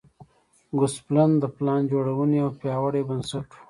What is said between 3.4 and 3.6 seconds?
و